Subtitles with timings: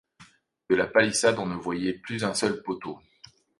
[0.67, 2.99] De la palissade on ne voyait plus un seul poteau.